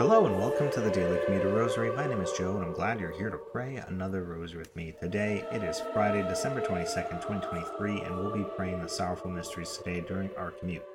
[0.00, 1.94] Hello and welcome to the Daily Commuter Rosary.
[1.94, 4.94] My name is Joe and I'm glad you're here to pray another rosary with me.
[4.98, 10.00] Today it is Friday, December 22nd, 2023, and we'll be praying the sorrowful mysteries today
[10.00, 10.86] during our commute.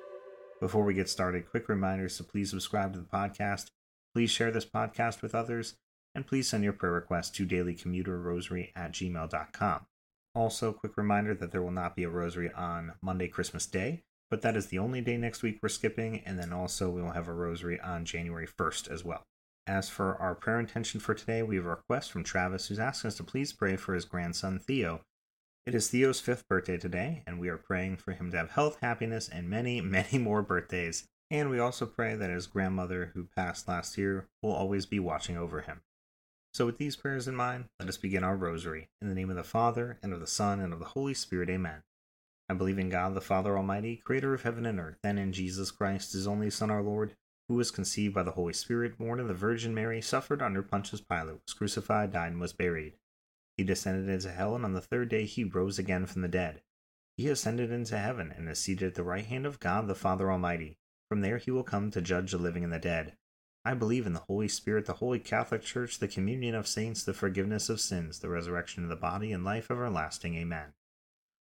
[0.58, 3.70] Before we get started, quick reminders to please subscribe to the podcast,
[4.12, 5.76] please share this podcast with others,
[6.12, 9.86] and please send your prayer requests to dailycommuterrosary at gmail.com.
[10.34, 14.42] Also, quick reminder that there will not be a rosary on Monday, Christmas Day, but
[14.42, 17.28] that is the only day next week we're skipping, and then also we will have
[17.28, 19.22] a rosary on January 1st as well.
[19.66, 23.08] As for our prayer intention for today, we have a request from Travis who's asking
[23.08, 25.00] us to please pray for his grandson Theo.
[25.66, 28.78] It is Theo's fifth birthday today, and we are praying for him to have health,
[28.80, 31.04] happiness, and many, many more birthdays.
[31.30, 35.36] And we also pray that his grandmother, who passed last year, will always be watching
[35.36, 35.80] over him.
[36.54, 38.88] So, with these prayers in mind, let us begin our rosary.
[39.02, 41.50] In the name of the Father, and of the Son, and of the Holy Spirit,
[41.50, 41.82] amen.
[42.48, 45.70] I believe in God the Father Almighty, creator of heaven and earth, and in Jesus
[45.70, 47.16] Christ, his only Son, our Lord,
[47.48, 51.00] who was conceived by the Holy Spirit, born of the Virgin Mary, suffered under Pontius
[51.00, 52.94] Pilate, was crucified, died, and was buried.
[53.56, 56.62] He descended into hell, and on the third day he rose again from the dead.
[57.16, 60.30] He ascended into heaven, and is seated at the right hand of God the Father
[60.30, 60.78] Almighty.
[61.08, 63.16] From there he will come to judge the living and the dead.
[63.64, 67.14] I believe in the Holy Spirit, the Holy Catholic Church, the communion of saints, the
[67.14, 70.36] forgiveness of sins, the resurrection of the body, and life everlasting.
[70.36, 70.74] Amen.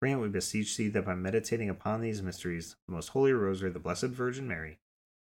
[0.00, 3.80] Grant, we beseech thee, that by meditating upon these mysteries, the most holy rosary the
[3.80, 4.78] Blessed Virgin Mary,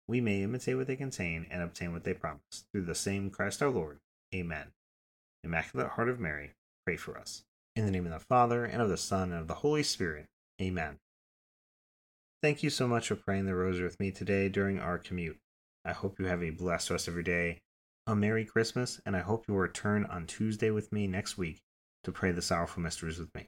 [0.08, 3.62] we may imitate what they contain and obtain what they promise, through the same Christ
[3.62, 4.00] our Lord.
[4.34, 4.68] Amen.
[5.44, 6.52] Immaculate Heart of Mary,
[6.86, 7.44] pray for us.
[7.76, 10.28] In the name of the Father, and of the Son, and of the Holy Spirit.
[10.62, 11.00] Amen.
[12.42, 15.38] Thank you so much for praying the rosary with me today during our commute.
[15.84, 17.60] I hope you have a blessed rest of your day,
[18.08, 21.62] a Merry Christmas, and I hope you will return on Tuesday with me next week
[22.04, 23.48] to pray the sorrowful mysteries with me.